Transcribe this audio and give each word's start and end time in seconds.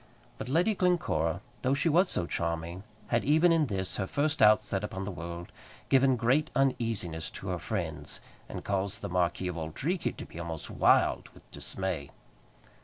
But 0.39 0.49
Lady 0.49 0.73
Glencora, 0.73 1.41
though 1.61 1.75
she 1.75 1.87
was 1.87 2.09
so 2.09 2.25
charming, 2.25 2.81
had 3.09 3.23
even 3.23 3.51
in 3.51 3.67
this, 3.67 3.97
her 3.97 4.07
first 4.07 4.41
outset 4.41 4.83
upon 4.83 5.03
the 5.03 5.11
world, 5.11 5.51
given 5.89 6.15
great 6.15 6.49
uneasiness 6.55 7.29
to 7.29 7.49
her 7.49 7.59
friends, 7.59 8.19
and 8.49 8.63
caused 8.65 9.03
the 9.03 9.09
Marquis 9.09 9.47
of 9.49 9.57
Auldreekie 9.59 10.17
to 10.17 10.25
be 10.25 10.39
almost 10.39 10.71
wild 10.71 11.29
with 11.35 11.49
dismay. 11.51 12.09